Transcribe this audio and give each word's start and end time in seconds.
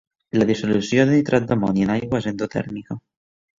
La 0.41 0.45
dissolució 0.51 1.05
de 1.09 1.17
nitrat 1.19 1.45
d'amoni 1.53 1.87
en 1.89 1.95
aigua 1.99 2.25
és 2.25 2.31
endotèrmica. 2.35 3.01